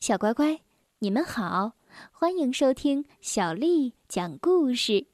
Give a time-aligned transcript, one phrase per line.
[0.00, 0.60] 小乖乖，
[1.00, 1.72] 你们好，
[2.12, 5.08] 欢迎收听小丽讲故事。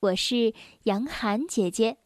[0.00, 0.54] 我是
[0.84, 1.98] 杨涵姐姐，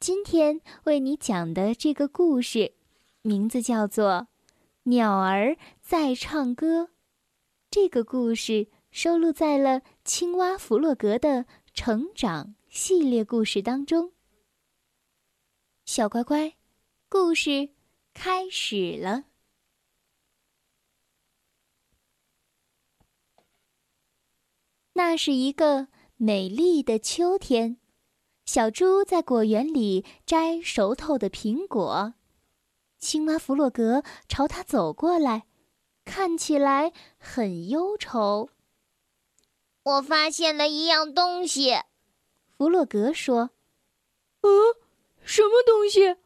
[0.00, 2.72] 今天为你讲的这个故事，
[3.20, 4.10] 名字叫做
[4.84, 6.84] 《鸟儿在唱歌》。
[7.70, 14.12] 这个故事收录在了《青蛙弗洛格的成长》系列故事当中。
[15.84, 16.54] 小乖乖，
[17.10, 17.68] 故事
[18.14, 19.24] 开始了。
[24.96, 27.78] 那是一个美丽的秋天，
[28.46, 32.14] 小猪在果园里摘熟透的苹果。
[32.98, 35.46] 青蛙弗洛格朝他走过来，
[36.04, 38.48] 看起来很忧愁。
[39.82, 41.74] 我发现了一样东西，
[42.56, 43.50] 弗洛格说
[44.42, 44.50] ：“嗯，
[45.24, 46.16] 什么东西？”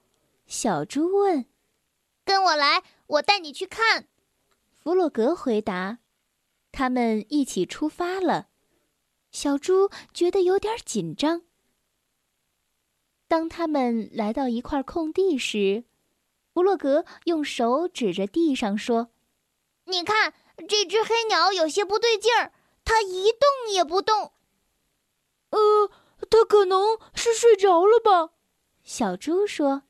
[0.47, 1.47] 小猪问。
[2.23, 4.07] “跟我来，我带你去看。”
[4.71, 6.01] 弗洛格回答。
[6.71, 8.48] 他们一起出发了。
[9.31, 11.43] 小猪觉得有点紧张。
[13.27, 15.85] 当他们来到一块空地时，
[16.55, 19.11] 弗洛格用手指着地上说
[19.85, 20.33] ：“你看，
[20.69, 22.53] 这只黑鸟有些不对劲儿，
[22.85, 24.33] 它一动也不动。
[25.51, 25.91] ”“呃，
[26.31, 28.35] 它可能是睡着了吧？”
[28.83, 29.83] 小猪说。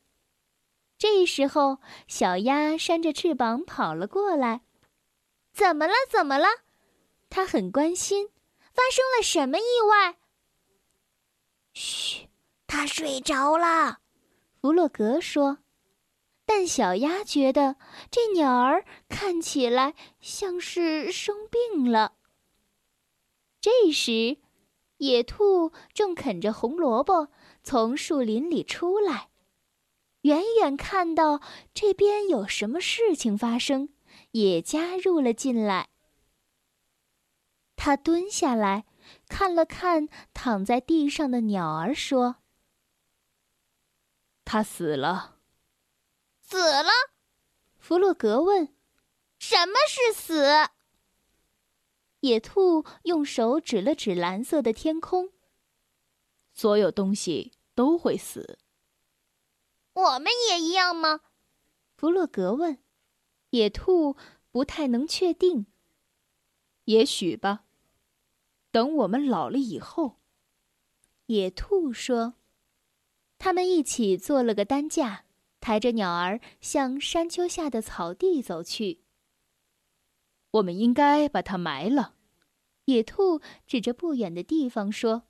[0.99, 1.79] 这时候，
[2.09, 4.63] 小鸭扇着翅膀跑了过来。
[5.55, 5.95] “怎么了？
[6.11, 6.49] 怎么了？”
[7.31, 8.31] 它很关心。
[8.79, 10.19] 发生了什么意外？
[11.73, 12.29] 嘘，
[12.69, 13.99] 他睡着了。
[14.61, 15.59] 弗洛格说。
[16.47, 17.75] 但小鸭觉得
[18.09, 22.15] 这鸟儿看起来像是生病了。
[23.61, 24.39] 这时，
[24.99, 27.29] 野兔正啃着红萝卜
[27.65, 29.29] 从树林里出来，
[30.21, 31.43] 远远看到
[31.75, 33.89] 这边有什么事情发生，
[34.31, 35.89] 也加入了进来。
[37.81, 38.87] 他蹲下来，
[39.29, 42.39] 看了看躺在地上的鸟儿，说
[44.45, 45.39] ：“他死了。
[46.43, 46.91] ”“死了？”
[47.79, 48.75] 弗洛格问。
[49.39, 50.69] “什么是死？”
[52.21, 55.31] 野兔用手指了指蓝色的天空。
[56.53, 58.59] “所有东西都会死。
[59.95, 61.21] ”“我们也一样吗？”
[61.97, 62.83] 弗洛格问。
[63.51, 64.17] 野兔
[64.51, 65.67] 不太能确定。
[66.85, 67.67] “也许吧。”
[68.79, 70.21] 等我们老了以后，
[71.27, 72.35] 野兔说
[73.37, 75.25] ：“他们一起做了个担架，
[75.59, 79.01] 抬着鸟儿向山丘下的草地走去。
[80.53, 82.15] 我们应该把它埋了。”
[82.87, 85.25] 野兔指着不远的地方说：“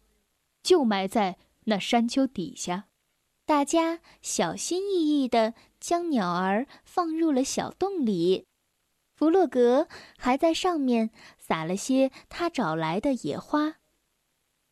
[0.63, 2.89] 就埋在那山丘底下。”
[3.49, 8.48] 大家小心翼翼地将鸟儿放入了小洞里。
[9.19, 13.79] 弗洛格还在上面撒了些他找来的野花。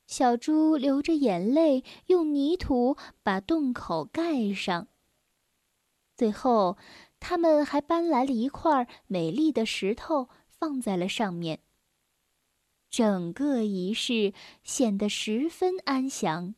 [0.06, 4.86] 小猪流着眼泪，用泥土把洞口盖上。
[6.14, 6.78] 最后，
[7.18, 11.58] 他们还搬来了一块美丽的石头，放在了上面。
[12.88, 16.54] 整个仪式显得十分安详，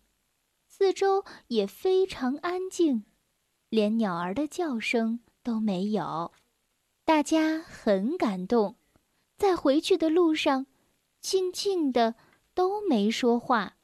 [0.66, 3.06] 四周也非常安静，
[3.71, 6.32] 连鸟儿的叫声都没有。
[7.09, 8.77] 大家很感动，
[9.39, 10.67] 在回去的路上，
[11.23, 12.17] 静静的
[12.53, 13.79] 都没说话。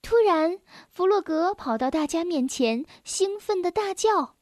[0.00, 0.58] 突然，
[0.90, 4.36] 弗洛格跑到大家面前，兴奋的大叫：“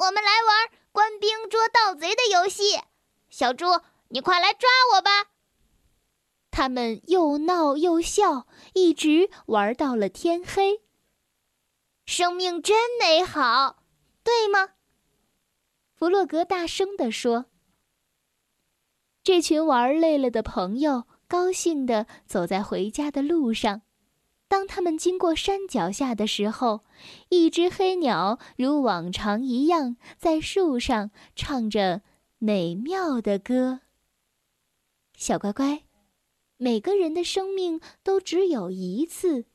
[0.00, 2.80] 我们来玩官兵捉盗贼的游戏！
[3.28, 3.66] 小猪，
[4.08, 5.32] 你快来抓我吧！”
[6.50, 10.80] 他们又闹又笑，一直玩到了天黑。
[12.06, 13.82] 生命真美好，
[14.24, 14.70] 对吗？
[15.96, 17.46] 弗洛格大声地说
[19.24, 23.80] ：“这群玩累了的朋友高兴地走在回家的路上。
[24.46, 26.84] 当他们经过山脚下的时候，
[27.30, 32.02] 一只黑鸟如往常一样在树上唱着
[32.36, 33.80] 美妙的歌。
[35.16, 35.84] 小乖乖，
[36.58, 39.46] 每个人的生命都只有一次，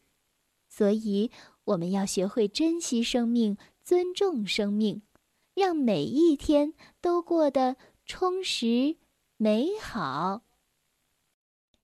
[0.67, 1.29] 所以
[1.65, 5.03] 我们要学会珍惜生命，尊重生命。”
[5.53, 7.75] 让每一天都过得
[8.05, 8.97] 充实
[9.37, 10.41] 美好。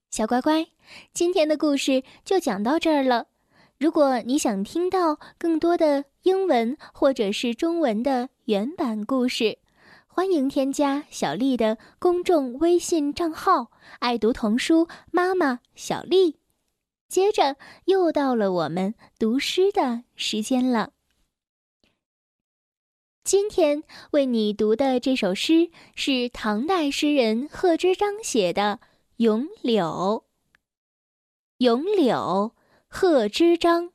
[0.09, 0.67] 小乖乖，
[1.13, 3.27] 今天的故事就讲到这儿了。
[3.77, 9.59] 如果你想听到更多的英文或者是中文的原版故事，
[10.07, 16.39] 欢迎添加小丽的公众微信账号“爱读童书妈妈小丽”。
[17.07, 17.55] 接着
[17.85, 20.93] 又到了我们读诗的时间了。
[23.27, 28.79] 今天为你读的这首诗是唐代诗人贺知章写的
[29.17, 29.85] 《咏柳》。
[31.57, 32.53] 《咏柳》
[32.87, 33.91] 贺知章。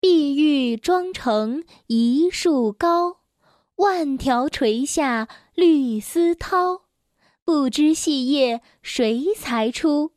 [0.00, 3.20] 碧玉妆成一树高，
[3.76, 6.82] 万条垂下绿丝绦。
[7.42, 10.12] 不知细叶谁裁出？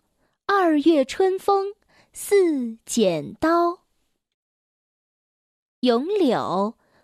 [0.45, 1.67] 二月春风
[2.11, 3.69] 似剪刀。
[5.79, 6.75] 《咏柳》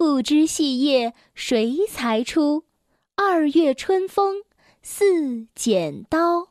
[0.00, 2.64] 不知细叶谁裁出？
[3.16, 4.44] 二月春风
[4.80, 6.49] 似剪刀。